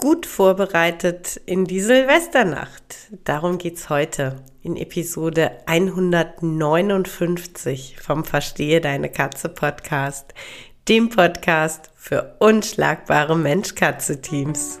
[0.00, 2.96] gut vorbereitet in die Silvesternacht.
[3.24, 10.32] Darum geht's heute in Episode 159 vom Verstehe deine Katze Podcast,
[10.88, 14.80] dem Podcast für unschlagbare Mensch-Katze-Teams.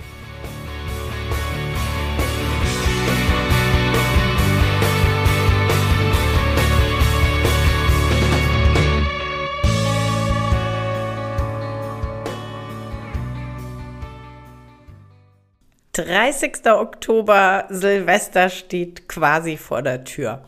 [15.93, 16.65] 30.
[16.67, 20.43] Oktober, Silvester steht quasi vor der Tür.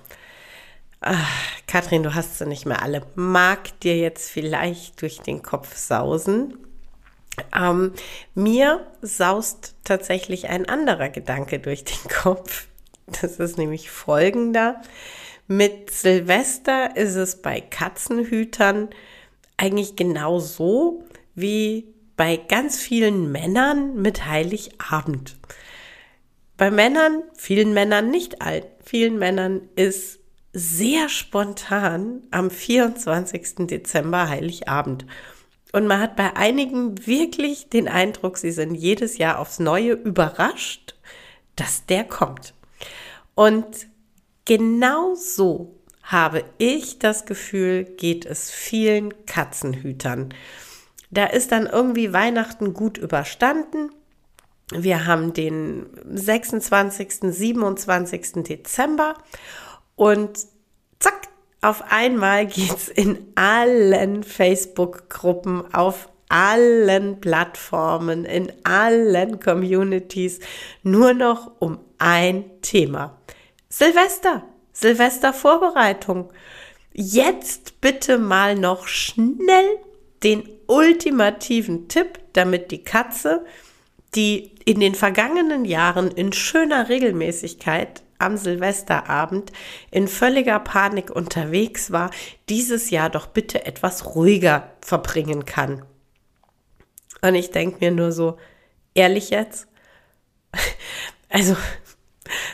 [1.01, 1.29] Ach,
[1.67, 3.01] Katrin, du hast sie nicht mehr alle.
[3.15, 6.57] Mag dir jetzt vielleicht durch den Kopf sausen.
[7.53, 7.93] Ähm,
[8.35, 12.67] mir saust tatsächlich ein anderer Gedanke durch den Kopf.
[13.07, 14.81] Das ist nämlich folgender.
[15.47, 18.89] Mit Silvester ist es bei Katzenhütern
[19.57, 21.03] eigentlich genau so
[21.35, 25.37] wie bei ganz vielen Männern mit Heiligabend.
[26.57, 30.19] Bei Männern, vielen Männern, nicht allen, vielen Männern ist
[30.53, 33.67] sehr spontan am 24.
[33.67, 35.05] Dezember Heiligabend.
[35.71, 40.95] Und man hat bei einigen wirklich den Eindruck, sie sind jedes Jahr aufs Neue überrascht,
[41.55, 42.53] dass der kommt.
[43.33, 43.87] Und
[44.45, 50.33] genau so habe ich das Gefühl, geht es vielen Katzenhütern.
[51.13, 53.91] Da ist dann irgendwie Weihnachten gut überstanden.
[54.71, 58.43] Wir haben den 26., 27.
[58.43, 59.13] Dezember
[59.95, 60.39] und
[60.97, 61.27] zack,
[61.61, 70.39] auf einmal geht's in allen Facebook-Gruppen, auf allen Plattformen, in allen Communities
[70.81, 73.19] nur noch um ein Thema.
[73.69, 76.33] Silvester, Silvestervorbereitung.
[76.91, 79.77] Jetzt bitte mal noch schnell
[80.23, 83.45] den ultimativen Tipp, damit die Katze,
[84.15, 89.51] die in den vergangenen Jahren in schöner Regelmäßigkeit am Silvesterabend
[89.91, 92.11] in völliger Panik unterwegs war,
[92.49, 95.83] dieses Jahr doch bitte etwas ruhiger verbringen kann.
[97.21, 98.37] Und ich denke mir nur so,
[98.93, 99.67] ehrlich jetzt?
[101.35, 101.57] Also,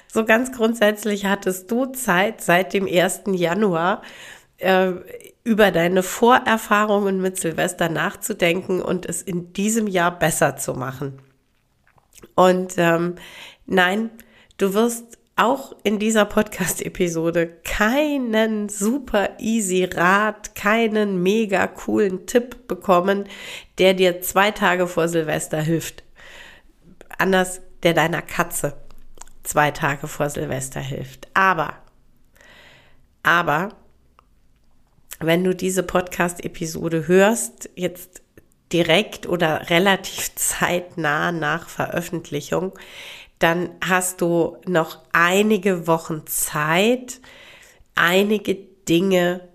[0.07, 3.23] so ganz grundsätzlich hattest du Zeit seit dem 1.
[3.33, 4.03] Januar
[4.59, 4.91] äh,
[5.43, 11.21] über deine Vorerfahrungen mit Silvester nachzudenken und es in diesem Jahr besser zu machen.
[12.35, 13.15] Und ähm,
[13.65, 14.09] nein,
[14.57, 23.23] du wirst auch in dieser Podcast-Episode keinen super easy Rat, keinen mega coolen Tipp bekommen,
[23.77, 26.03] der dir zwei Tage vor Silvester hilft.
[27.17, 28.75] Anders der deiner Katze
[29.43, 31.27] zwei Tage vor Silvester hilft.
[31.33, 31.73] Aber,
[33.23, 33.69] aber
[35.19, 38.21] wenn du diese Podcast-Episode hörst, jetzt
[38.71, 42.73] direkt oder relativ zeitnah nach Veröffentlichung,
[43.39, 47.21] dann hast du noch einige Wochen Zeit,
[47.95, 49.47] einige Dinge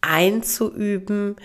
[0.00, 1.36] einzuüben.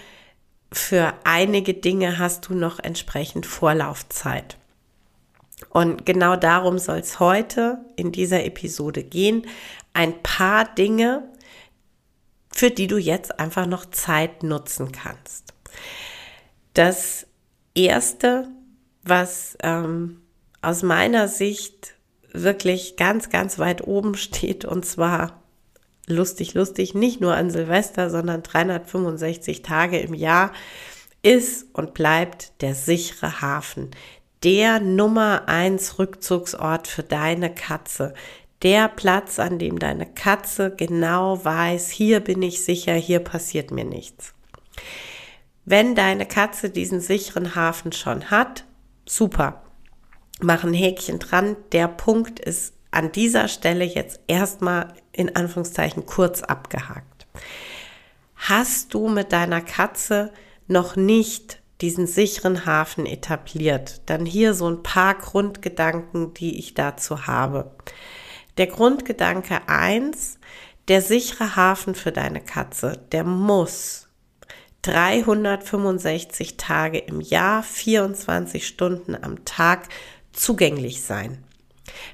[0.72, 4.58] Für einige Dinge hast du noch entsprechend Vorlaufzeit.
[5.70, 9.46] Und genau darum soll es heute in dieser Episode gehen.
[9.94, 11.24] Ein paar Dinge,
[12.60, 15.54] für die du jetzt einfach noch Zeit nutzen kannst.
[16.74, 17.26] Das
[17.74, 18.50] Erste,
[19.02, 20.20] was ähm,
[20.62, 21.96] aus meiner Sicht
[22.34, 25.42] wirklich ganz, ganz weit oben steht, und zwar
[26.06, 30.52] lustig, lustig, nicht nur an Silvester, sondern 365 Tage im Jahr,
[31.22, 33.92] ist und bleibt der sichere Hafen.
[34.44, 38.14] Der Nummer eins Rückzugsort für deine Katze,
[38.62, 43.86] der Platz, an dem deine Katze genau weiß, hier bin ich sicher, hier passiert mir
[43.86, 44.34] nichts.
[45.66, 48.66] Wenn deine Katze diesen sicheren Hafen schon hat,
[49.08, 49.64] super.
[50.42, 51.58] Mach ein Häkchen dran.
[51.72, 57.28] Der Punkt ist an dieser Stelle jetzt erstmal in Anführungszeichen kurz abgehakt.
[58.36, 60.32] Hast du mit deiner Katze
[60.68, 67.28] noch nicht diesen sicheren Hafen etabliert, dann hier so ein paar Grundgedanken, die ich dazu
[67.28, 67.72] habe.
[68.60, 70.38] Der Grundgedanke eins:
[70.90, 74.10] der sichere Hafen für deine Katze, der muss
[74.82, 79.88] 365 Tage im Jahr, 24 Stunden am Tag
[80.34, 81.42] zugänglich sein.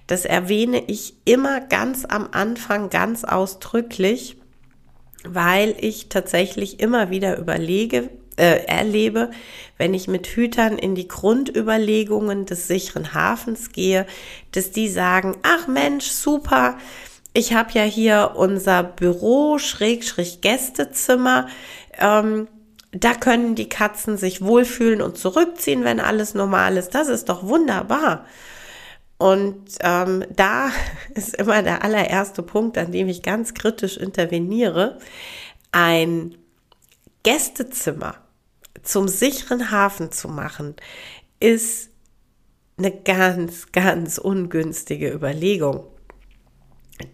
[0.05, 4.37] Das erwähne ich immer ganz am Anfang ganz ausdrücklich,
[5.23, 9.31] weil ich tatsächlich immer wieder überlege, äh, erlebe,
[9.77, 14.05] wenn ich mit Hütern in die Grundüberlegungen des sicheren Hafens gehe,
[14.51, 16.77] dass die sagen, ach Mensch, super,
[17.33, 21.47] ich habe ja hier unser Büro, Schrägstrich Gästezimmer,
[21.99, 22.47] ähm,
[22.91, 26.95] da können die Katzen sich wohlfühlen und zurückziehen, wenn alles normal ist.
[26.95, 28.25] Das ist doch wunderbar.
[29.17, 30.69] Und ähm, da
[31.13, 34.97] ist immer der allererste Punkt, an dem ich ganz kritisch interveniere.
[35.73, 36.35] Ein
[37.23, 38.15] Gästezimmer
[38.85, 40.75] zum sicheren Hafen zu machen,
[41.39, 41.89] ist
[42.77, 45.85] eine ganz, ganz ungünstige Überlegung.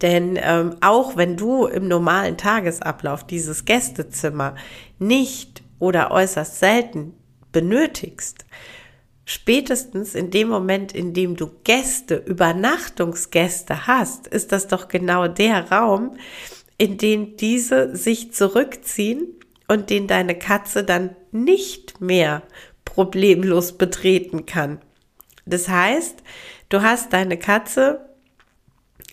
[0.01, 4.55] Denn ähm, auch wenn du im normalen Tagesablauf dieses Gästezimmer
[4.99, 7.13] nicht oder äußerst selten
[7.51, 8.45] benötigst,
[9.25, 15.71] spätestens in dem Moment, in dem du Gäste, Übernachtungsgäste hast, ist das doch genau der
[15.71, 16.15] Raum,
[16.77, 19.27] in den diese sich zurückziehen
[19.67, 22.43] und den deine Katze dann nicht mehr
[22.85, 24.79] problemlos betreten kann.
[25.45, 26.23] Das heißt,
[26.69, 28.01] du hast deine Katze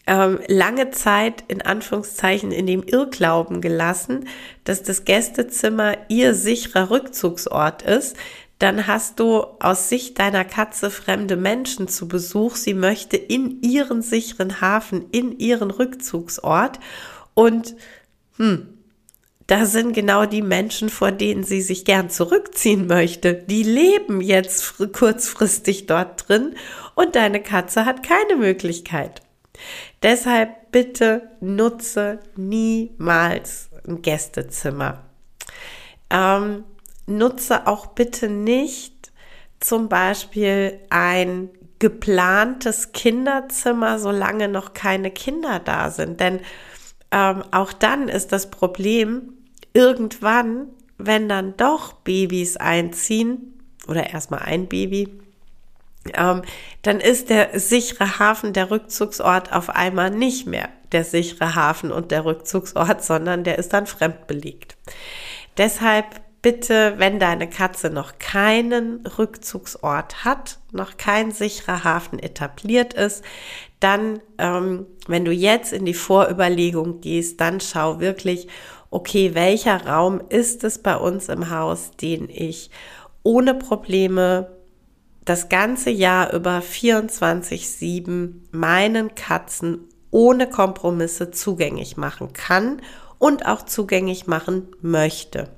[0.06, 4.26] ähm, lange Zeit in Anführungszeichen in dem Irrglauben gelassen,
[4.64, 8.16] dass das Gästezimmer ihr sicherer Rückzugsort ist.
[8.58, 12.56] Dann hast du aus Sicht deiner Katze fremde Menschen zu Besuch.
[12.56, 16.80] Sie möchte in ihren sicheren Hafen, in ihren Rückzugsort.
[17.34, 17.76] Und
[18.38, 18.77] hm,
[19.48, 23.34] da sind genau die Menschen, vor denen sie sich gern zurückziehen möchte.
[23.34, 26.54] Die leben jetzt kurzfristig dort drin
[26.94, 29.22] und deine Katze hat keine Möglichkeit.
[30.02, 35.04] Deshalb bitte nutze niemals ein Gästezimmer.
[36.10, 36.64] Ähm,
[37.06, 39.12] nutze auch bitte nicht
[39.60, 41.48] zum Beispiel ein
[41.78, 46.20] geplantes Kinderzimmer, solange noch keine Kinder da sind.
[46.20, 46.40] Denn
[47.10, 49.37] ähm, auch dann ist das Problem,
[49.78, 53.54] irgendwann, wenn dann doch Babys einziehen
[53.86, 55.08] oder erstmal ein Baby,
[56.14, 56.42] ähm,
[56.82, 62.10] dann ist der sichere Hafen, der Rückzugsort auf einmal nicht mehr der sichere Hafen und
[62.10, 64.76] der Rückzugsort, sondern der ist dann fremdbelegt.
[65.58, 66.06] Deshalb
[66.40, 73.22] bitte, wenn deine Katze noch keinen Rückzugsort hat, noch kein sicherer Hafen etabliert ist,
[73.80, 78.48] dann, ähm, wenn du jetzt in die Vorüberlegung gehst, dann schau wirklich,
[78.90, 82.70] okay, welcher Raum ist es bei uns im Haus, den ich
[83.22, 84.50] ohne Probleme
[85.24, 89.80] das ganze Jahr über 24-7 meinen Katzen
[90.10, 92.80] ohne Kompromisse zugänglich machen kann
[93.18, 95.50] und auch zugänglich machen möchte.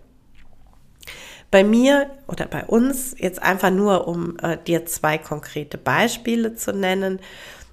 [1.53, 6.73] Bei mir oder bei uns, jetzt einfach nur, um äh, dir zwei konkrete Beispiele zu
[6.73, 7.21] nennen.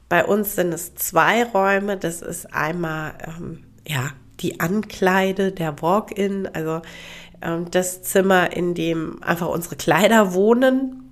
[0.10, 1.98] Bei uns sind es zwei Räume.
[1.98, 6.82] Das ist einmal ähm, ja die Ankleide, der Walk-in, also
[7.42, 11.04] ähm, das Zimmer, in dem einfach unsere Kleider wohnen.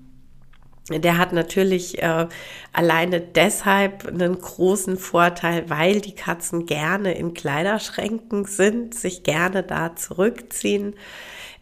[0.91, 2.27] Der hat natürlich äh,
[2.71, 9.95] alleine deshalb einen großen Vorteil, weil die Katzen gerne in Kleiderschränken sind, sich gerne da
[9.95, 10.95] zurückziehen.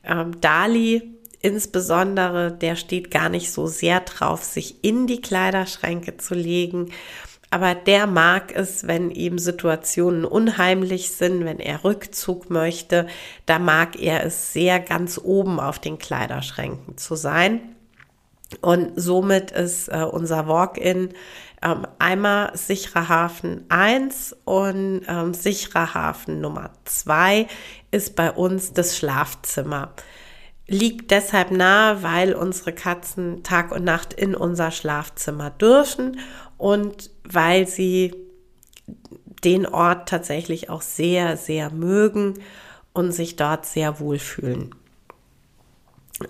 [0.03, 6.35] Ähm, Dali insbesondere, der steht gar nicht so sehr drauf, sich in die Kleiderschränke zu
[6.35, 6.91] legen
[7.53, 13.05] aber der mag es, wenn ihm Situationen unheimlich sind, wenn er Rückzug möchte,
[13.45, 17.61] da mag er es sehr ganz oben auf den Kleiderschränken zu sein.
[18.61, 21.09] Und somit ist äh, unser Walk-in
[21.61, 27.45] ähm, einmal sicherer Hafen 1 und ähm, sicherer Hafen Nummer 2
[27.91, 29.93] ist bei uns das Schlafzimmer
[30.65, 36.19] liegt deshalb nahe, weil unsere Katzen Tag und Nacht in unser Schlafzimmer dürfen
[36.57, 38.13] und weil sie
[39.43, 42.35] den Ort tatsächlich auch sehr, sehr mögen
[42.93, 44.73] und sich dort sehr wohlfühlen.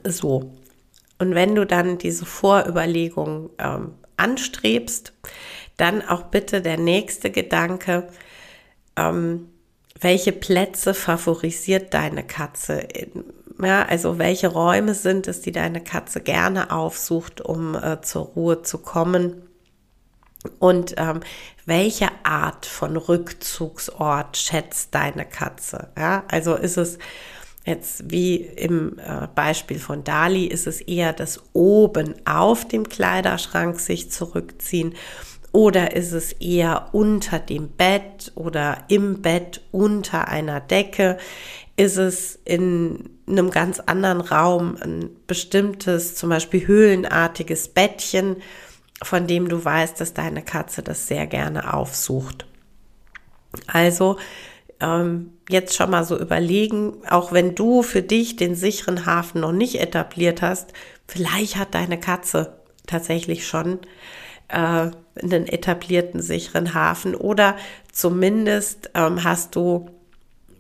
[0.04, 0.52] So.
[1.20, 5.14] Und wenn du dann diese Vorüberlegung ähm, anstrebst,
[5.78, 8.08] dann auch bitte der nächste Gedanke,
[8.96, 9.50] ähm,
[10.00, 12.88] welche Plätze favorisiert deine Katze?
[13.62, 18.62] Ja, also welche Räume sind es, die deine Katze gerne aufsucht, um äh, zur Ruhe
[18.64, 19.44] zu kommen?
[20.60, 21.22] Und ähm,
[21.66, 25.90] welche Art von Rückzugsort schätzt deine Katze?
[25.98, 26.98] Ja, also ist es
[27.66, 33.80] Jetzt wie im äh, Beispiel von Dali ist es eher das oben auf dem Kleiderschrank
[33.80, 34.96] sich zurückziehen
[35.54, 41.18] oder ist es eher unter dem Bett oder im Bett unter einer Decke?
[41.78, 48.38] Ist es in einem ganz anderen Raum ein bestimmtes, zum Beispiel höhlenartiges Bettchen,
[49.04, 52.46] von dem du weißt, dass deine Katze das sehr gerne aufsucht?
[53.68, 54.18] Also
[54.80, 59.52] ähm, jetzt schon mal so überlegen, auch wenn du für dich den sicheren Hafen noch
[59.52, 60.74] nicht etabliert hast,
[61.08, 62.58] vielleicht hat deine Katze
[62.88, 63.80] tatsächlich schon
[64.50, 64.92] äh,
[65.22, 67.56] einen etablierten sicheren Hafen oder
[67.92, 69.90] zumindest ähm, hast du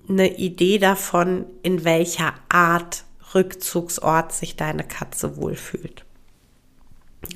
[0.07, 6.05] eine Idee davon, in welcher Art Rückzugsort sich deine Katze wohlfühlt.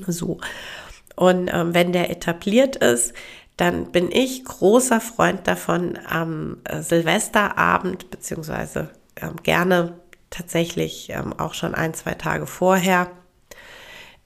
[0.07, 0.39] So.
[1.17, 3.13] Und ähm, wenn der etabliert ist,
[3.57, 11.55] dann bin ich großer Freund davon, am äh, Silvesterabend, beziehungsweise ähm, gerne tatsächlich ähm, auch
[11.55, 13.11] schon ein, zwei Tage vorher,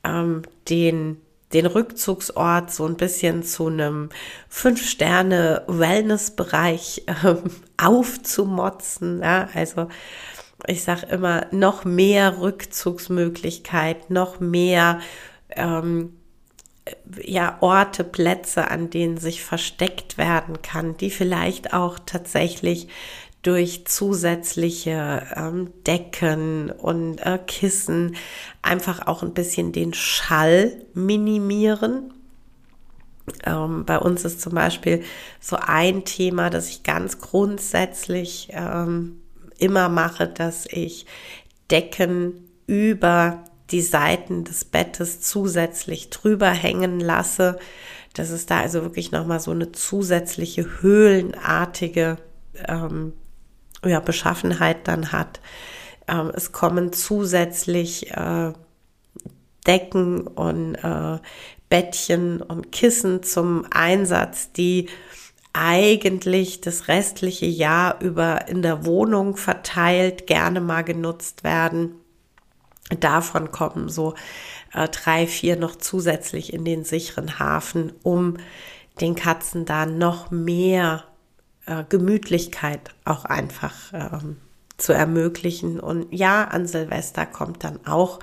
[0.04, 1.18] ähm, den
[1.54, 4.08] den Rückzugsort so ein bisschen zu einem
[4.48, 7.44] Fünf-Sterne-Wellness-Bereich ähm,
[7.78, 9.22] aufzumotzen.
[9.22, 9.50] Ja?
[9.54, 9.90] Also
[10.68, 15.02] ich sage immer, noch mehr Rückzugsmöglichkeit, noch mehr
[15.50, 16.21] ähm,
[17.24, 22.88] ja, Orte, Plätze, an denen sich versteckt werden kann, die vielleicht auch tatsächlich
[23.42, 28.16] durch zusätzliche ähm, Decken und äh, Kissen
[28.62, 32.14] einfach auch ein bisschen den Schall minimieren.
[33.46, 35.04] Ähm, bei uns ist zum Beispiel
[35.40, 39.22] so ein Thema, das ich ganz grundsätzlich ähm,
[39.58, 41.06] immer mache, dass ich
[41.72, 47.60] Decken über die Seiten des Bettes zusätzlich drüber hängen lasse,
[48.14, 52.18] dass es da also wirklich nochmal so eine zusätzliche höhlenartige
[52.68, 53.14] ähm,
[53.86, 55.40] ja, Beschaffenheit dann hat.
[56.08, 58.54] Ähm, es kommen zusätzlich äh,
[59.66, 61.20] Decken und äh,
[61.70, 64.90] Bettchen und Kissen zum Einsatz, die
[65.54, 72.01] eigentlich das restliche Jahr über in der Wohnung verteilt gerne mal genutzt werden.
[73.00, 74.16] Davon kommen so
[74.74, 78.38] äh, drei, vier noch zusätzlich in den sicheren Hafen, um
[79.00, 81.06] den Katzen da noch mehr
[81.66, 84.38] äh, Gemütlichkeit auch einfach ähm,
[84.78, 85.80] zu ermöglichen.
[85.80, 88.20] Und ja, an Silvester kommt dann auch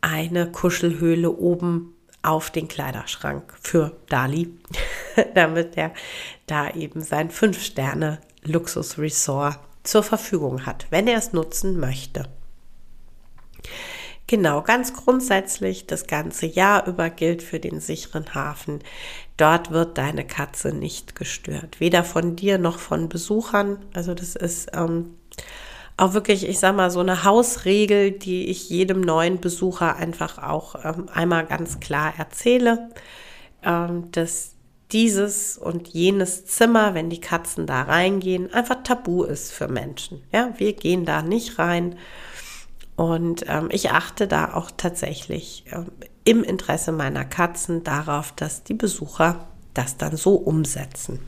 [0.00, 4.56] eine Kuschelhöhle oben auf den Kleiderschrank für Dali,
[5.34, 5.92] damit er
[6.46, 12.26] da eben sein Fünf-Sterne-Luxus-Resort zur Verfügung hat, wenn er es nutzen möchte.
[14.26, 18.80] Genau, ganz grundsätzlich das ganze Jahr über gilt für den sicheren Hafen.
[19.36, 23.78] Dort wird deine Katze nicht gestört, weder von dir noch von Besuchern.
[23.92, 25.16] Also das ist ähm,
[25.98, 30.76] auch wirklich, ich sag mal, so eine Hausregel, die ich jedem neuen Besucher einfach auch
[30.84, 32.90] ähm, einmal ganz klar erzähle,
[33.62, 34.54] ähm, dass
[34.90, 40.22] dieses und jenes Zimmer, wenn die Katzen da reingehen, einfach tabu ist für Menschen.
[40.32, 41.96] Ja, wir gehen da nicht rein.
[42.96, 45.86] Und ähm, ich achte da auch tatsächlich ähm,
[46.24, 51.18] im Interesse meiner Katzen darauf, dass die Besucher das dann so umsetzen.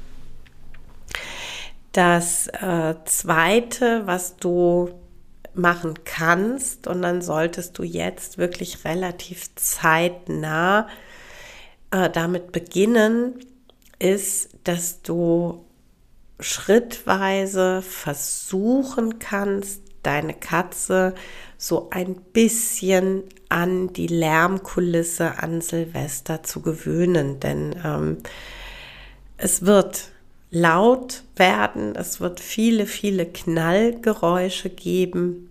[1.93, 4.91] Das äh, Zweite, was du
[5.55, 10.89] machen kannst, und dann solltest du jetzt wirklich relativ zeitnah
[11.91, 13.41] äh, damit beginnen,
[13.99, 15.65] ist, dass du
[16.39, 21.15] schrittweise versuchen kannst, deine Katze
[21.59, 28.19] so ein bisschen an die Lärmkulisse an Silvester zu gewöhnen, denn ähm,
[29.37, 30.11] es wird
[30.51, 35.51] laut werden, es wird viele, viele Knallgeräusche geben,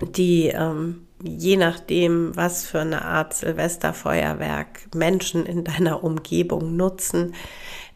[0.00, 7.34] die ähm, je nachdem, was für eine Art Silvesterfeuerwerk Menschen in deiner Umgebung nutzen,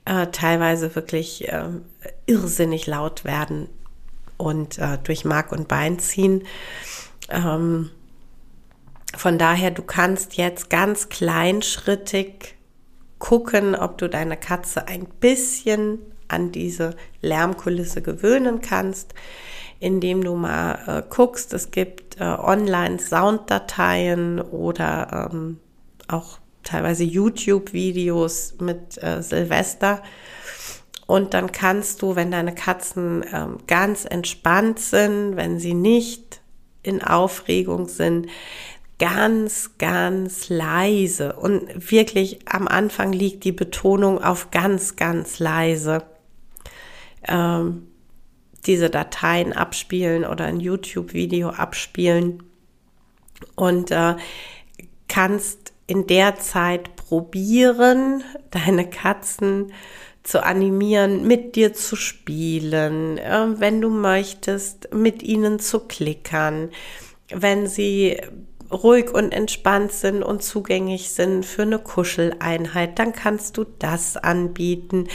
[0.05, 1.69] äh, teilweise wirklich äh,
[2.27, 3.69] irrsinnig laut werden
[4.37, 6.45] und äh, durch Mark und Bein ziehen.
[7.31, 7.91] Ähm,
[9.17, 12.57] von daher, du kannst jetzt ganz kleinschrittig
[13.19, 15.99] gucken, ob du deine Katze ein bisschen
[16.29, 19.15] an diese Lärmkulisse gewöhnen kannst,
[19.81, 25.59] indem du mal äh, guckst, es gibt äh, online Sounddateien oder ähm,
[26.09, 30.03] auch teilweise YouTube-Videos mit äh, Silvester.
[31.07, 36.41] Und dann kannst du, wenn deine Katzen ähm, ganz entspannt sind, wenn sie nicht
[36.83, 38.29] in Aufregung sind,
[38.99, 46.05] ganz, ganz leise und wirklich am Anfang liegt die Betonung auf ganz, ganz leise.
[47.27, 47.89] Ähm,
[48.67, 52.43] diese Dateien abspielen oder ein YouTube-Video abspielen
[53.57, 54.17] und äh,
[55.09, 59.73] kannst in der Zeit probieren, deine Katzen
[60.25, 66.71] zu animieren, mit dir zu spielen, äh, wenn du möchtest, mit ihnen zu klickern,
[67.29, 68.21] wenn sie
[68.73, 75.09] ruhig und entspannt sind und zugänglich sind für eine Kuscheleinheit, dann kannst du das anbieten.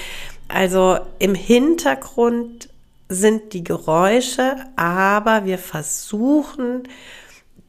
[0.47, 2.69] Also im Hintergrund
[3.09, 6.83] sind die Geräusche, aber wir versuchen,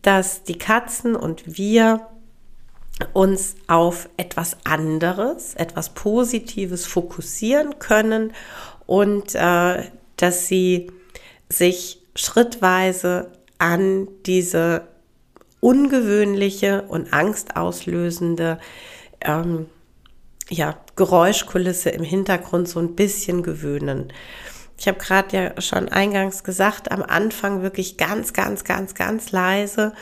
[0.02, 2.06] dass die Katzen und wir
[3.12, 8.32] uns auf etwas anderes, etwas Positives fokussieren können
[8.86, 9.84] und äh,
[10.16, 10.90] dass sie
[11.48, 14.88] sich schrittweise an diese
[15.60, 18.58] ungewöhnliche und angstauslösende
[19.20, 19.66] ähm,
[20.48, 24.12] ja, Geräuschkulisse im Hintergrund so ein bisschen gewöhnen.
[24.78, 29.92] Ich habe gerade ja schon eingangs gesagt, am Anfang wirklich ganz, ganz, ganz, ganz leise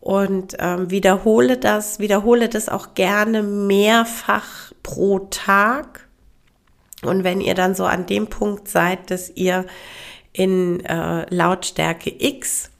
[0.00, 6.08] und ähm, wiederhole das, wiederhole das auch gerne mehrfach pro Tag.
[7.02, 9.66] Und wenn ihr dann so an dem Punkt seid, dass ihr
[10.32, 12.70] in äh, Lautstärke X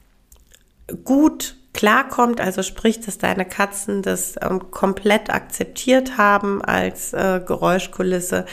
[1.04, 8.46] gut klarkommt, also sprich, dass deine Katzen das ähm, komplett akzeptiert haben als äh, Geräuschkulisse,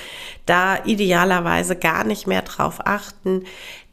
[0.45, 3.45] da idealerweise gar nicht mehr drauf achten,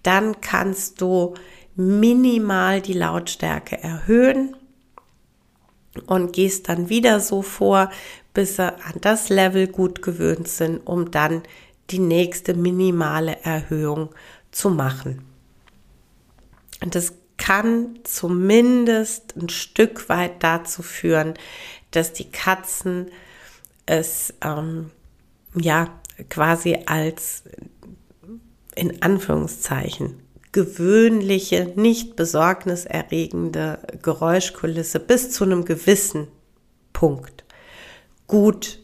[0.03, 1.35] dann kannst du
[1.75, 4.57] minimal die Lautstärke erhöhen
[6.07, 7.91] und gehst dann wieder so vor,
[8.35, 11.43] bis sie an das Level gut gewöhnt sind, um dann
[11.91, 14.11] die nächste minimale Erhöhung
[14.51, 15.25] zu machen.
[16.83, 21.35] Und das kann zumindest ein Stück weit dazu führen,
[21.91, 23.11] dass die Katzen
[23.85, 24.91] es ähm,
[25.55, 25.89] ja
[26.31, 27.43] quasi als
[28.75, 30.23] in Anführungszeichen
[30.53, 36.29] gewöhnliche, nicht besorgniserregende Geräuschkulisse bis zu einem gewissen
[36.93, 37.45] Punkt
[38.27, 38.79] gut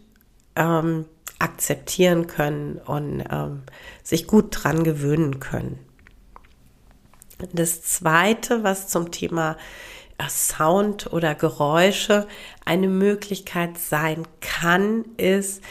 [0.56, 1.06] ähm,
[1.38, 3.62] akzeptieren können und ähm,
[4.02, 5.78] sich gut dran gewöhnen können.
[7.52, 9.57] Das zweite, was zum Thema
[10.18, 12.28] äh, Sound oder Geräusche
[12.66, 15.62] eine Möglichkeit sein kann, ist,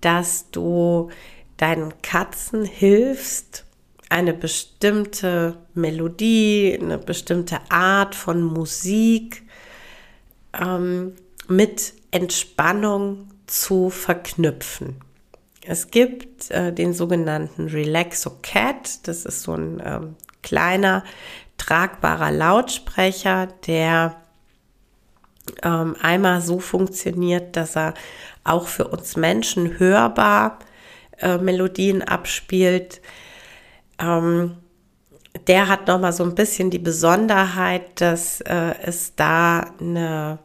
[0.00, 1.10] dass du
[1.58, 3.65] deinen Katzen hilfst,
[4.08, 9.42] eine bestimmte Melodie, eine bestimmte Art von Musik
[10.58, 11.14] ähm,
[11.48, 14.96] mit Entspannung zu verknüpfen.
[15.62, 21.02] Es gibt äh, den sogenannten Relaxo Cat, das ist so ein ähm, kleiner,
[21.58, 24.16] tragbarer Lautsprecher, der
[25.62, 27.94] ähm, einmal so funktioniert, dass er
[28.44, 30.58] auch für uns Menschen hörbar
[31.18, 33.00] äh, Melodien abspielt.
[33.98, 34.56] Ähm,
[35.46, 40.38] der hat noch mal so ein bisschen die Besonderheit, dass äh, es da eine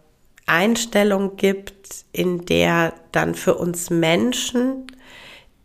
[0.45, 4.87] Einstellung gibt, in der dann für uns Menschen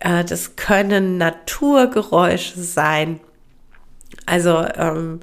[0.00, 3.20] Äh, das können Naturgeräusche sein.
[4.28, 5.20] Also ähm,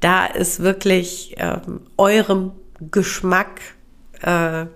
[0.00, 2.52] da ist wirklich ähm, eurem
[2.90, 3.60] Geschmack
[4.22, 4.66] äh,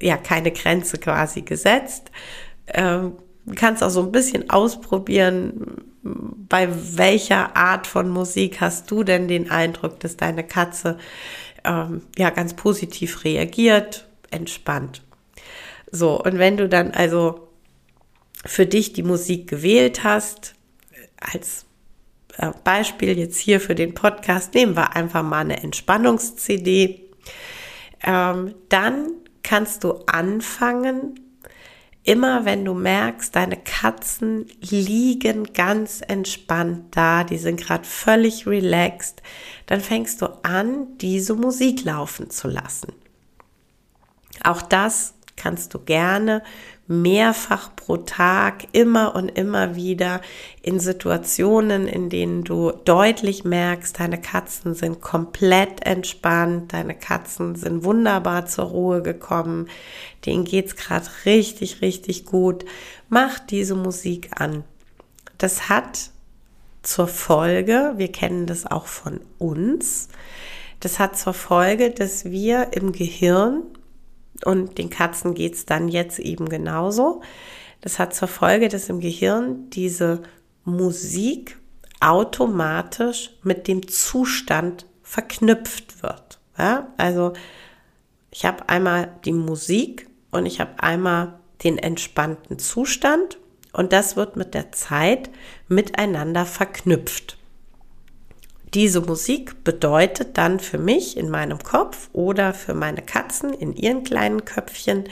[0.00, 2.10] ja keine Grenze quasi gesetzt.
[2.68, 3.12] Ähm,
[3.56, 9.50] kannst auch so ein bisschen ausprobieren, bei welcher Art von Musik hast du denn den
[9.50, 10.98] Eindruck, dass deine Katze
[11.64, 15.02] ähm, ja ganz positiv reagiert, entspannt.
[15.90, 17.48] So, und wenn du dann also
[18.44, 20.54] für dich die Musik gewählt hast,
[21.18, 21.63] als
[22.64, 27.00] Beispiel jetzt hier für den Podcast, nehmen wir einfach mal eine Entspannungs-CD,
[28.02, 31.20] ähm, dann kannst du anfangen,
[32.02, 39.22] immer wenn du merkst, deine Katzen liegen ganz entspannt da, die sind gerade völlig relaxed,
[39.66, 42.92] dann fängst du an, diese Musik laufen zu lassen.
[44.42, 46.42] Auch das kannst du gerne
[46.86, 50.20] mehrfach pro Tag immer und immer wieder
[50.62, 57.84] in Situationen, in denen du deutlich merkst, deine Katzen sind komplett entspannt, deine Katzen sind
[57.84, 59.68] wunderbar zur Ruhe gekommen,
[60.26, 62.64] denen geht's gerade richtig, richtig gut.
[63.08, 64.64] Mach diese Musik an.
[65.38, 66.10] Das hat
[66.82, 70.08] zur Folge, wir kennen das auch von uns,
[70.80, 73.62] das hat zur Folge, dass wir im Gehirn
[74.44, 77.22] und den Katzen geht es dann jetzt eben genauso.
[77.80, 80.22] Das hat zur Folge, dass im Gehirn diese
[80.64, 81.58] Musik
[82.00, 86.38] automatisch mit dem Zustand verknüpft wird.
[86.58, 86.88] Ja?
[86.96, 87.32] Also
[88.30, 93.38] ich habe einmal die Musik und ich habe einmal den entspannten Zustand
[93.72, 95.30] und das wird mit der Zeit
[95.68, 97.38] miteinander verknüpft
[98.74, 104.02] diese Musik bedeutet dann für mich in meinem Kopf oder für meine Katzen in ihren
[104.02, 105.04] kleinen Köpfchen,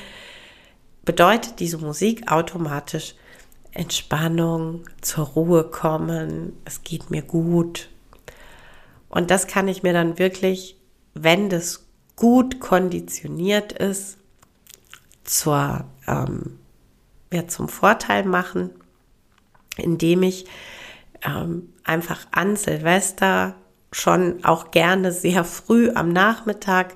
[1.04, 3.14] bedeutet diese Musik automatisch
[3.72, 7.88] Entspannung, zur Ruhe kommen, es geht mir gut.
[9.08, 10.76] Und das kann ich mir dann wirklich,
[11.14, 14.18] wenn das gut konditioniert ist,
[15.24, 16.58] zur, ähm,
[17.32, 18.70] ja, zum Vorteil machen,
[19.76, 20.46] indem ich
[21.24, 23.54] ähm, einfach an Silvester
[23.92, 26.94] schon auch gerne sehr früh am Nachmittag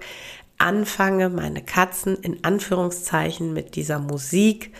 [0.59, 4.73] anfange, meine Katzen in Anführungszeichen mit dieser Musik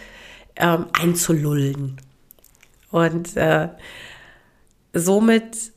[0.57, 2.01] ähm, einzulullen.
[2.91, 3.69] Und äh,
[4.95, 5.73] somit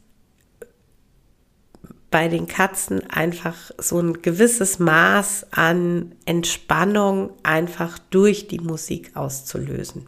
[2.11, 10.07] bei den Katzen einfach so ein gewisses Maß an Entspannung einfach durch die Musik auszulösen.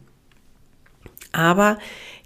[1.32, 1.78] Aber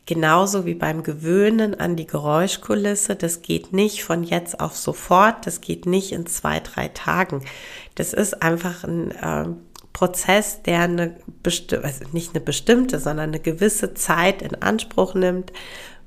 [0.07, 3.16] Genauso wie beim Gewöhnen an die Geräuschkulisse.
[3.16, 5.47] Das geht nicht von jetzt auf sofort.
[5.47, 7.45] Das geht nicht in zwei, drei Tagen.
[7.97, 9.49] Das ist einfach ein äh,
[9.92, 11.16] Prozess, der eine
[11.83, 15.53] also nicht eine bestimmte, sondern eine gewisse Zeit in Anspruch nimmt.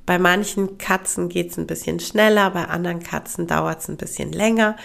[0.05, 4.31] Bei manchen Katzen geht es ein bisschen schneller, bei anderen Katzen dauert es ein bisschen
[4.31, 4.77] länger.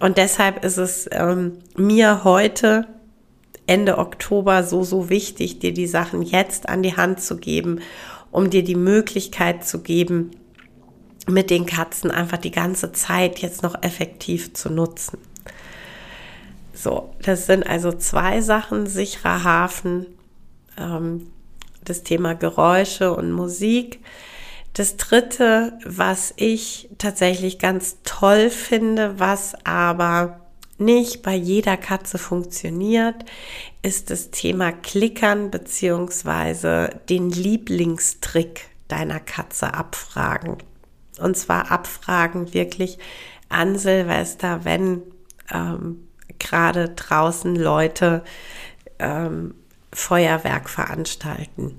[0.00, 2.86] Und deshalb ist es ähm, mir heute
[3.66, 7.80] Ende Oktober so, so wichtig, dir die Sachen jetzt an die Hand zu geben
[8.30, 10.30] um dir die Möglichkeit zu geben,
[11.26, 15.18] mit den Katzen einfach die ganze Zeit jetzt noch effektiv zu nutzen.
[16.72, 20.06] So, das sind also zwei Sachen, sicherer Hafen,
[20.78, 21.26] ähm,
[21.84, 24.00] das Thema Geräusche und Musik.
[24.72, 30.40] Das dritte, was ich tatsächlich ganz toll finde, was aber
[30.78, 33.16] nicht bei jeder Katze funktioniert,
[33.82, 40.58] ist das Thema Klickern beziehungsweise den Lieblingstrick deiner Katze abfragen.
[41.18, 42.98] Und zwar abfragen wirklich
[43.48, 45.02] an Silvester, wenn
[45.52, 48.22] ähm, gerade draußen Leute
[48.98, 49.54] ähm,
[49.92, 51.76] Feuerwerk veranstalten.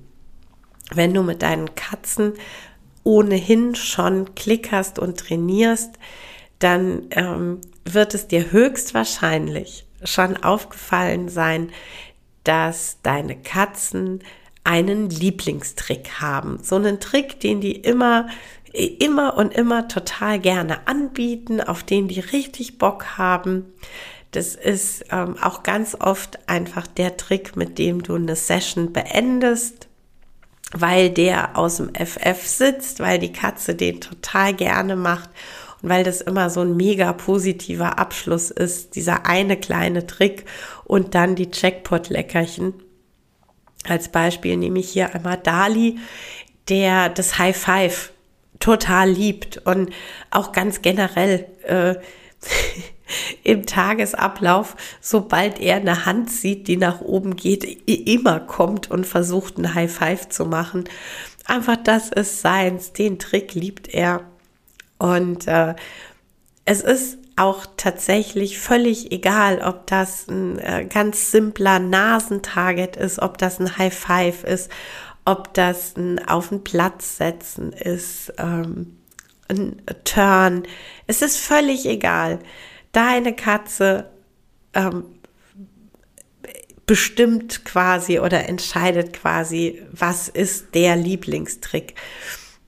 [0.94, 2.34] Wenn du mit deinen Katzen
[3.04, 5.92] ohnehin schon klickerst und trainierst,
[6.60, 11.72] dann ähm, wird es dir höchstwahrscheinlich schon aufgefallen sein,
[12.44, 14.24] dass deine Katzen
[14.64, 16.60] einen Lieblingstrick haben.
[16.62, 18.28] So einen Trick, den die immer,
[18.74, 23.66] immer und immer total gerne anbieten, auf den die richtig Bock haben.
[24.32, 29.88] Das ist ähm, auch ganz oft einfach der Trick, mit dem du eine Session beendest,
[30.72, 35.30] weil der aus dem FF sitzt, weil die Katze den total gerne macht
[35.82, 40.46] und weil das immer so ein mega positiver Abschluss ist, dieser eine kleine Trick
[40.84, 42.74] und dann die Jackpot-Leckerchen.
[43.88, 45.98] Als Beispiel nehme ich hier einmal Dali,
[46.70, 48.14] der das High Five
[48.60, 49.92] total liebt und
[50.30, 51.96] auch ganz generell äh,
[53.44, 59.58] im Tagesablauf, sobald er eine Hand sieht, die nach oben geht, immer kommt und versucht,
[59.58, 60.86] ein High Five zu machen.
[61.46, 64.31] Einfach das ist seins, den Trick liebt er.
[65.02, 65.74] Und äh,
[66.64, 73.40] es ist auch tatsächlich völlig egal, ob das ein äh, ganz simpler Nasentarget ist, ob
[73.40, 74.70] das ein High Five ist,
[75.26, 78.98] ob das ein auf den Platz setzen ist, ähm,
[79.48, 80.68] ein Turn.
[81.08, 82.38] Es ist völlig egal.
[82.92, 84.08] Deine Katze
[84.76, 85.06] ähm,
[86.86, 91.96] bestimmt quasi oder entscheidet quasi, was ist der Lieblingstrick.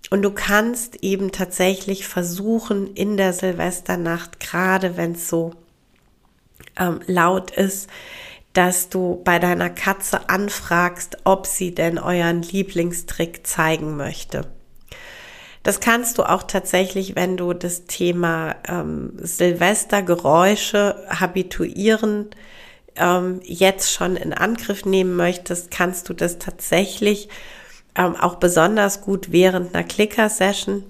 [0.09, 5.53] Und du kannst eben tatsächlich versuchen, in der Silvesternacht, gerade wenn es so
[6.77, 7.89] ähm, laut ist,
[8.53, 14.45] dass du bei deiner Katze anfragst, ob sie denn euren Lieblingstrick zeigen möchte.
[15.63, 22.29] Das kannst du auch tatsächlich, wenn du das Thema ähm, Silvestergeräusche habituieren
[22.95, 27.29] ähm, jetzt schon in Angriff nehmen möchtest, kannst du das tatsächlich
[27.95, 30.83] ähm, auch besonders gut während einer Clicker-Session,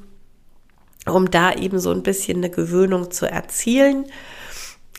[1.06, 4.06] um da eben so ein bisschen eine Gewöhnung zu erzielen.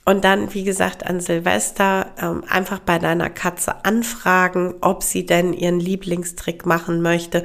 [0.06, 5.54] Und dann, wie gesagt, an Silvester ähm, einfach bei deiner Katze anfragen, ob sie denn
[5.54, 7.42] ihren Lieblingstrick machen möchte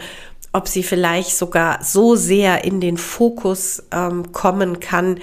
[0.52, 5.20] ob sie vielleicht sogar so sehr in den Fokus ähm, kommen kann,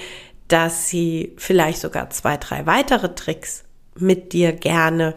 [0.49, 3.64] dass sie vielleicht sogar zwei, drei weitere Tricks
[3.99, 5.14] mit dir gerne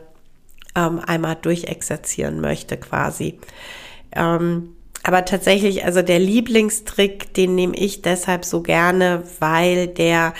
[0.76, 3.40] ähm, einmal durchexerzieren möchte quasi.
[4.14, 10.34] Ähm, aber tatsächlich, also der Lieblingstrick, den nehme ich deshalb so gerne, weil der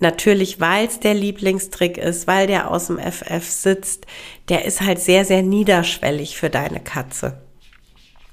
[0.00, 4.06] natürlich, weil es der Lieblingstrick ist, weil der aus dem FF sitzt,
[4.48, 7.40] der ist halt sehr, sehr niederschwellig für deine Katze.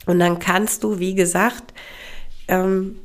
[0.05, 1.73] Und dann kannst du, wie gesagt,
[2.47, 2.97] ähm,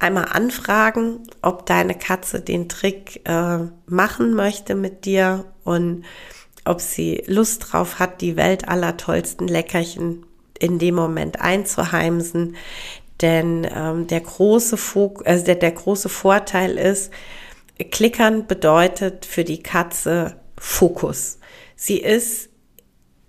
[0.00, 6.04] einmal anfragen, ob deine Katze den Trick äh, machen möchte mit dir und
[6.64, 10.26] ob sie Lust drauf hat, die Welt aller tollsten Leckerchen
[10.60, 12.54] in dem Moment einzuheimsen.
[13.20, 17.12] Denn ähm, der, große Fok also der, der große Vorteil ist,
[17.90, 21.38] Klickern bedeutet für die Katze Fokus.
[21.76, 22.50] Sie ist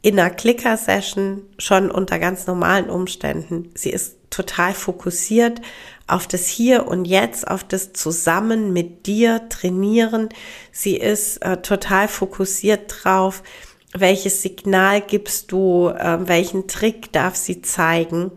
[0.01, 3.71] in einer Clicker-Session schon unter ganz normalen Umständen.
[3.75, 5.61] Sie ist total fokussiert
[6.07, 10.29] auf das Hier und Jetzt, auf das Zusammen mit dir trainieren.
[10.71, 13.43] Sie ist äh, total fokussiert drauf,
[13.93, 18.31] welches Signal gibst du, äh, welchen Trick darf sie zeigen.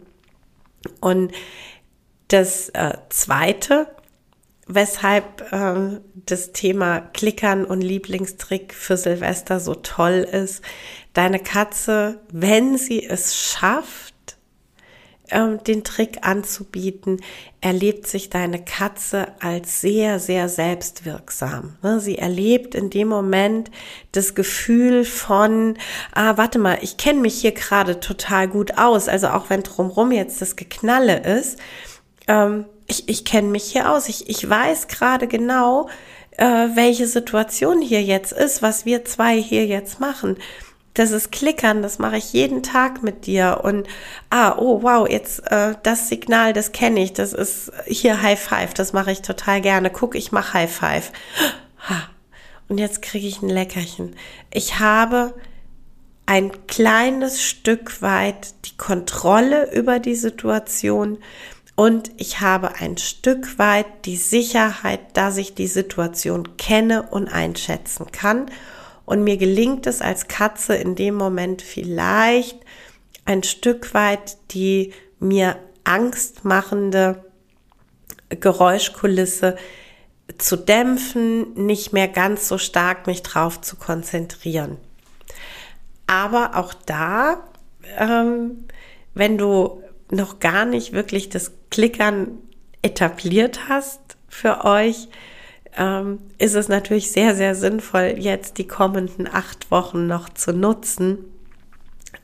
[1.00, 1.32] Und
[2.28, 3.88] das äh, Zweite,
[4.66, 10.62] weshalb äh, das Thema Klickern und Lieblingstrick für Silvester so toll ist,
[11.12, 14.03] deine Katze, wenn sie es schafft,
[15.34, 17.20] ähm, den Trick anzubieten,
[17.60, 21.76] erlebt sich deine Katze als sehr, sehr selbstwirksam.
[21.82, 22.00] Ne?
[22.00, 23.70] Sie erlebt in dem Moment
[24.12, 25.76] das Gefühl von,
[26.12, 29.08] ah, warte mal, ich kenne mich hier gerade total gut aus.
[29.08, 31.58] Also auch wenn drumrum jetzt das Geknalle ist,
[32.28, 34.08] ähm, ich, ich kenne mich hier aus.
[34.08, 35.88] Ich, ich weiß gerade genau,
[36.36, 36.44] äh,
[36.74, 40.36] welche Situation hier jetzt ist, was wir zwei hier jetzt machen
[40.94, 43.86] das ist Klickern, das mache ich jeden Tag mit dir und
[44.30, 48.74] ah, oh wow, jetzt äh, das Signal, das kenne ich, das ist hier High Five,
[48.74, 49.90] das mache ich total gerne.
[49.90, 51.12] Guck, ich mache High Five.
[52.68, 54.16] Und jetzt kriege ich ein Leckerchen.
[54.50, 55.34] Ich habe
[56.26, 61.18] ein kleines Stück weit die Kontrolle über die Situation
[61.76, 68.12] und ich habe ein Stück weit die Sicherheit, dass ich die Situation kenne und einschätzen
[68.12, 68.46] kann
[69.04, 72.58] und mir gelingt es als Katze in dem Moment vielleicht
[73.24, 77.24] ein Stück weit die mir angstmachende
[78.28, 79.56] Geräuschkulisse
[80.38, 84.78] zu dämpfen, nicht mehr ganz so stark mich drauf zu konzentrieren.
[86.06, 87.44] Aber auch da,
[87.98, 88.66] ähm,
[89.14, 92.38] wenn du noch gar nicht wirklich das Klickern
[92.82, 95.08] etabliert hast für euch,
[95.76, 101.18] ähm, ist es natürlich sehr, sehr sinnvoll, jetzt die kommenden acht Wochen noch zu nutzen,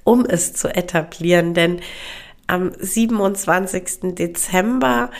[0.04, 1.54] um es zu etablieren.
[1.54, 1.80] Denn
[2.46, 4.14] am 27.
[4.14, 5.10] Dezember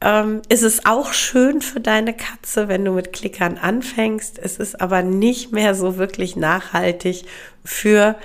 [0.00, 4.38] ähm, ist es auch schön für deine Katze, wenn du mit Klickern anfängst.
[4.38, 7.24] Es ist aber nicht mehr so wirklich nachhaltig
[7.64, 8.16] für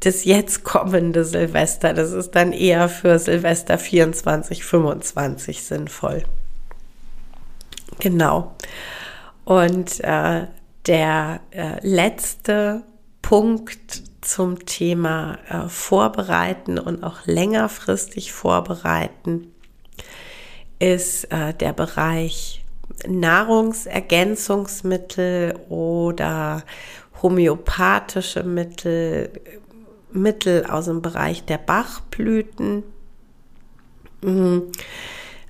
[0.00, 1.92] das jetzt kommende Silvester.
[1.92, 6.22] Das ist dann eher für Silvester 24, 25 sinnvoll.
[7.98, 8.54] Genau.
[9.44, 10.46] Und äh,
[10.86, 12.82] der äh, letzte
[13.22, 19.52] Punkt zum Thema äh, Vorbereiten und auch längerfristig vorbereiten
[20.78, 22.62] ist äh, der Bereich
[23.06, 26.64] Nahrungsergänzungsmittel oder
[27.22, 29.30] homöopathische Mittel,
[30.12, 32.82] Mittel aus dem Bereich der Bachblüten.
[34.20, 34.72] Mhm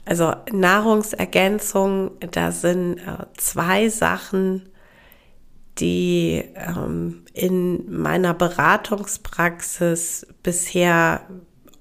[0.08, 4.70] also Nahrungsergänzung, da sind äh, zwei Sachen,
[5.76, 11.20] die ähm, in meiner Beratungspraxis bisher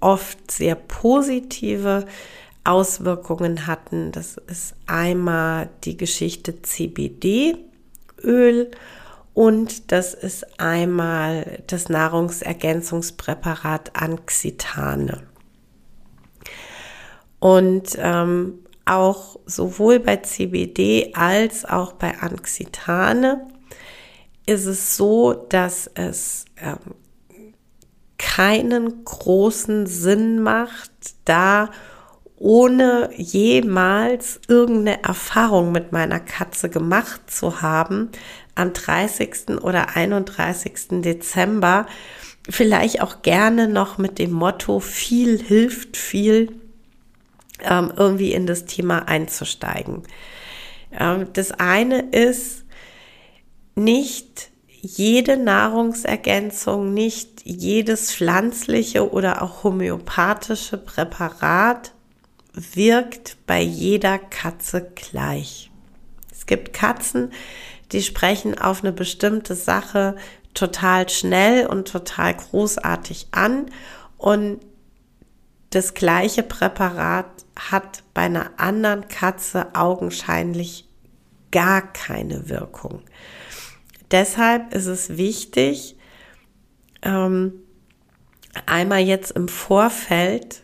[0.01, 2.05] oft sehr positive
[2.65, 4.11] Auswirkungen hatten.
[4.11, 8.71] Das ist einmal die Geschichte CBD-Öl
[9.33, 15.26] und das ist einmal das Nahrungsergänzungspräparat Anxitane.
[17.39, 23.47] Und ähm, auch sowohl bei CBD als auch bei Anxitane
[24.45, 26.95] ist es so, dass es ähm,
[28.17, 30.91] keinen großen Sinn macht,
[31.26, 31.69] da
[32.38, 38.10] ohne jemals irgendeine Erfahrung mit meiner Katze gemacht zu haben,
[38.56, 39.62] am 30.
[39.62, 41.02] oder 31.
[41.02, 41.88] Dezember
[42.50, 46.66] vielleicht auch gerne noch mit dem Motto viel hilft viel
[47.63, 50.03] ähm, irgendwie in das Thema einzusteigen.
[50.91, 52.65] Ähm, das eine ist
[53.75, 54.49] nicht
[54.81, 61.93] jede Nahrungsergänzung, nicht jedes pflanzliche oder auch homöopathische Präparat
[62.53, 65.69] wirkt bei jeder Katze gleich.
[66.31, 67.31] Es gibt Katzen,
[67.91, 70.15] die sprechen auf eine bestimmte Sache
[70.53, 73.67] total schnell und total großartig an
[74.17, 74.59] und
[75.69, 80.88] das gleiche Präparat hat bei einer anderen Katze augenscheinlich
[81.51, 83.01] gar keine Wirkung.
[84.12, 85.97] Deshalb ist es wichtig,
[87.01, 87.53] ähm,
[88.65, 90.63] einmal jetzt im Vorfeld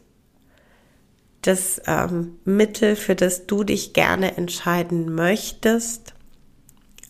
[1.42, 6.14] das ähm, Mittel, für das du dich gerne entscheiden möchtest,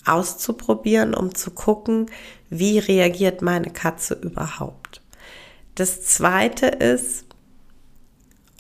[0.05, 2.07] auszuprobieren, um zu gucken,
[2.49, 5.01] wie reagiert meine Katze überhaupt.
[5.75, 7.25] Das zweite ist,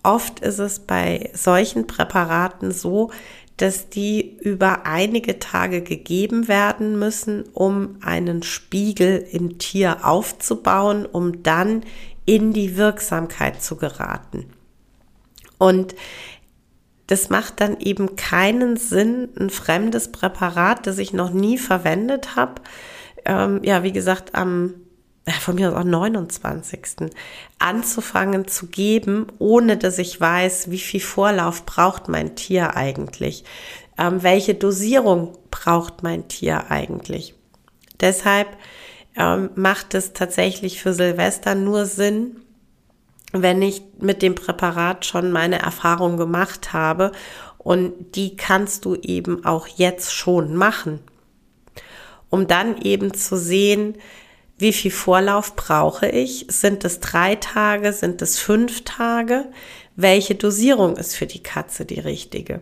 [0.03, 3.11] oft ist es bei solchen Präparaten so,
[3.57, 11.43] dass die über einige Tage gegeben werden müssen, um einen Spiegel im Tier aufzubauen, um
[11.43, 11.83] dann
[12.25, 14.45] in die Wirksamkeit zu geraten.
[15.57, 15.95] Und
[17.07, 22.61] das macht dann eben keinen Sinn, ein fremdes Präparat, das ich noch nie verwendet habe,
[23.25, 24.73] ähm, ja, wie gesagt, am
[25.31, 27.09] von mir aus auch 29.
[27.59, 33.45] anzufangen zu geben, ohne dass ich weiß, wie viel Vorlauf braucht mein Tier eigentlich,
[33.97, 37.35] ähm, welche Dosierung braucht mein Tier eigentlich.
[38.01, 38.47] Deshalb
[39.15, 42.37] ähm, macht es tatsächlich für Silvester nur Sinn,
[43.31, 47.11] wenn ich mit dem Präparat schon meine Erfahrung gemacht habe
[47.57, 50.99] und die kannst du eben auch jetzt schon machen,
[52.29, 53.95] um dann eben zu sehen,
[54.63, 56.45] wie viel Vorlauf brauche ich?
[56.47, 57.91] Sind es drei Tage?
[57.91, 59.51] Sind es fünf Tage?
[59.97, 62.61] Welche Dosierung ist für die Katze die richtige?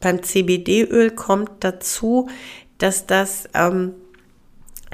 [0.00, 2.30] Beim CBD-Öl kommt dazu,
[2.78, 3.92] dass das ähm,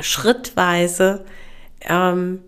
[0.01, 1.25] schrittweise
[1.83, 2.41] ähm,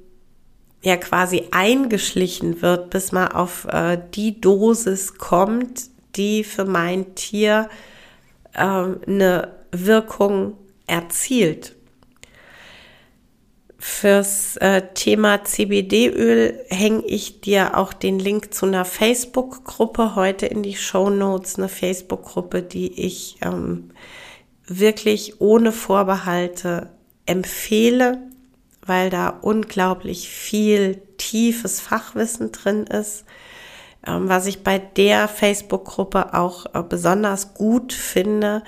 [0.82, 5.84] ja quasi eingeschlichen wird, bis man auf äh, die Dosis kommt,
[6.16, 7.68] die für mein Tier
[8.54, 11.73] äh, eine Wirkung erzielt.
[13.86, 20.62] Fürs äh, Thema CBD-Öl hänge ich dir auch den Link zu einer Facebook-Gruppe heute in
[20.62, 23.90] die Show Notes, eine Facebook-Gruppe, die ich ähm,
[24.66, 26.88] wirklich ohne Vorbehalte
[27.26, 28.22] empfehle,
[28.86, 33.26] weil da unglaublich viel tiefes Fachwissen drin ist.
[34.06, 38.64] Ähm, was ich bei der Facebook-Gruppe auch äh, besonders gut finde,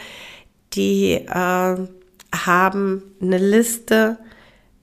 [0.75, 1.77] die äh,
[2.35, 4.19] haben eine Liste,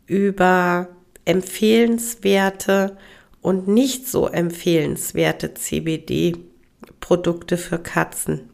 [0.08, 0.90] über
[1.26, 2.98] empfehlenswerte
[3.42, 8.50] und nicht so empfehlenswerte CBD-Produkte für Katzen.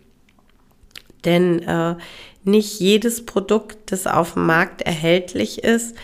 [1.25, 1.95] Denn äh,
[2.43, 5.95] nicht jedes Produkt, das auf dem Markt erhältlich ist,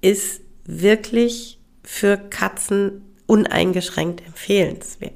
[0.00, 5.12] ist wirklich für Katzen uneingeschränkt empfehlenswert.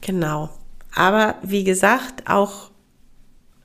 [0.00, 0.50] Genau.
[0.94, 2.70] Aber wie gesagt, auch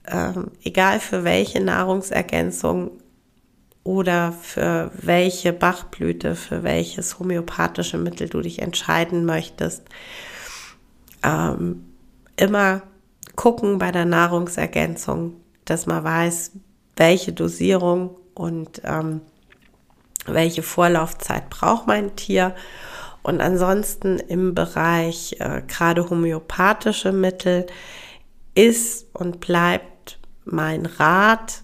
[0.03, 2.91] äh, egal für welche Nahrungsergänzung
[3.83, 9.83] oder für welche Bachblüte, für welches homöopathische Mittel du dich entscheiden möchtest.
[11.21, 11.85] Ähm,
[12.37, 12.81] immer
[13.35, 16.51] gucken bei der Nahrungsergänzung, dass man weiß,
[16.95, 19.21] welche Dosierung und ähm,
[20.25, 22.55] welche Vorlaufzeit braucht mein Tier.
[23.21, 27.65] Und ansonsten im Bereich äh, gerade homöopathische Mittel
[28.55, 31.62] ist und bleibt mein Rat,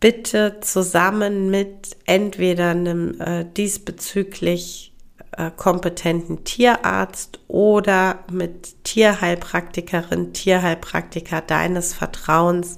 [0.00, 4.92] bitte zusammen mit entweder einem äh, diesbezüglich
[5.36, 12.76] äh, kompetenten Tierarzt oder mit Tierheilpraktikerin, Tierheilpraktiker deines Vertrauens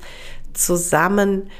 [0.52, 1.50] zusammen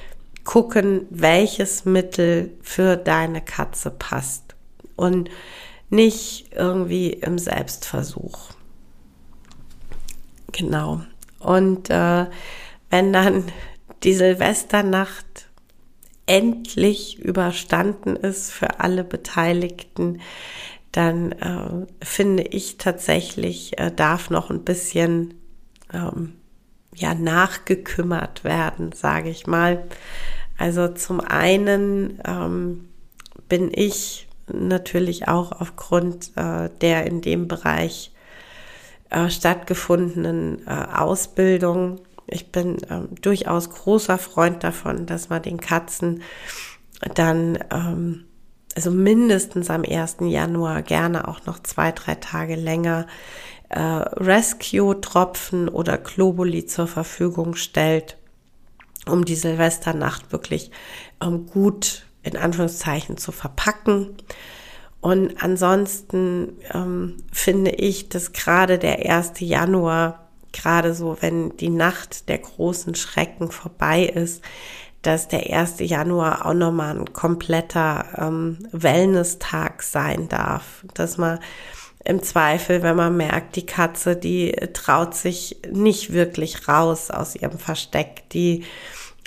[0.45, 4.55] gucken, welches Mittel für deine Katze passt
[4.95, 5.29] und
[5.91, 8.51] nicht irgendwie im Selbstversuch.
[10.53, 11.03] Genau.
[11.41, 12.27] Und äh,
[12.91, 13.45] wenn dann
[14.03, 15.46] die Silvesternacht
[16.27, 20.21] endlich überstanden ist für alle Beteiligten,
[20.93, 25.35] dann äh, finde ich tatsächlich, äh, darf noch ein bisschen
[25.93, 26.35] ähm,
[26.95, 29.85] ja nachgekümmert werden, sage ich mal.
[30.59, 32.89] Also zum einen ähm,
[33.49, 38.13] bin ich natürlich auch aufgrund äh, der in dem Bereich
[39.11, 42.01] äh, stattgefundenen äh, Ausbildung.
[42.27, 46.23] Ich bin ähm, durchaus großer Freund davon, dass man den Katzen
[47.15, 48.25] dann ähm,
[48.75, 50.19] also mindestens am 1.
[50.21, 53.07] Januar gerne auch noch zwei, drei Tage länger
[53.71, 58.19] äh, Rescue-Tropfen oder Globuli zur Verfügung stellt,
[59.07, 60.71] um die Silvesternacht wirklich
[61.23, 64.17] ähm, gut in Anführungszeichen zu verpacken.
[65.01, 69.35] Und ansonsten ähm, finde ich, dass gerade der 1.
[69.39, 74.43] Januar, gerade so, wenn die Nacht der großen Schrecken vorbei ist,
[75.03, 75.77] dass der 1.
[75.79, 80.85] Januar auch nochmal ein kompletter ähm, Wellness-Tag sein darf.
[80.95, 81.39] Dass man
[82.05, 87.59] im Zweifel, wenn man merkt, die Katze, die traut sich nicht wirklich raus aus ihrem
[87.59, 88.65] Versteck, die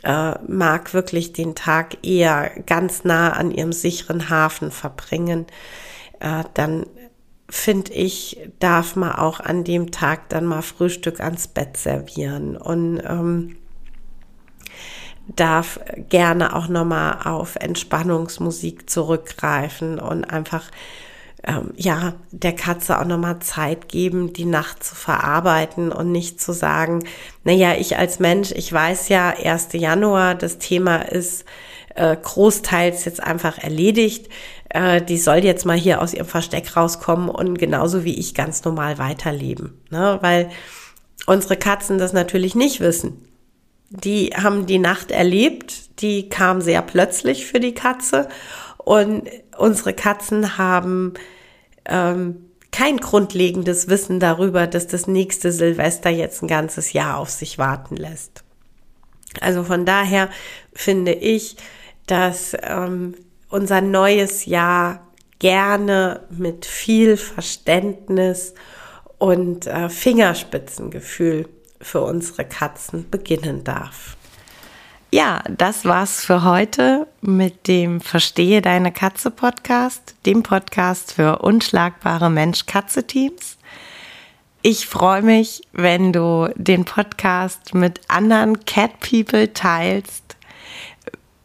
[0.03, 5.45] äh, mag wirklich den Tag eher ganz nah an ihrem sicheren Hafen verbringen,
[6.19, 6.85] äh, dann
[7.49, 12.55] finde ich, darf man auch an dem Tag dann mal Frühstück ans Bett servieren.
[12.55, 13.57] Und ähm,
[15.35, 15.79] darf
[16.09, 20.71] gerne auch nochmal auf Entspannungsmusik zurückgreifen und einfach
[21.43, 26.51] ähm, ja, der Katze auch nochmal Zeit geben, die Nacht zu verarbeiten und nicht zu
[26.51, 27.03] sagen,
[27.43, 29.69] naja, ich als Mensch, ich weiß ja, 1.
[29.73, 31.45] Januar, das Thema ist
[31.95, 34.29] äh, großteils jetzt einfach erledigt.
[34.69, 38.63] Äh, die soll jetzt mal hier aus ihrem Versteck rauskommen und genauso wie ich ganz
[38.63, 39.81] normal weiterleben.
[39.89, 40.17] Ne?
[40.21, 40.49] Weil
[41.25, 43.29] unsere Katzen das natürlich nicht wissen
[43.89, 48.29] die haben die Nacht erlebt, die kam sehr plötzlich für die Katze
[48.77, 49.23] und
[49.57, 51.15] unsere Katzen haben
[51.85, 57.57] ähm, kein grundlegendes Wissen darüber, dass das nächste Silvester jetzt ein ganzes Jahr auf sich
[57.57, 58.43] warten lässt.
[59.41, 60.29] Also von daher
[60.73, 61.57] finde ich,
[62.05, 63.15] dass ähm,
[63.49, 65.07] unser neues Jahr
[65.39, 68.53] gerne mit viel Verständnis
[69.17, 71.49] und äh, Fingerspitzengefühl
[71.81, 74.17] für unsere Katzen beginnen darf.
[75.11, 82.29] Ja, das war's für heute mit dem Verstehe deine Katze Podcast, dem Podcast für unschlagbare
[82.29, 83.57] Mensch-Katze-Teams.
[84.61, 90.35] Ich freue mich, wenn du den Podcast mit anderen Cat People teilst,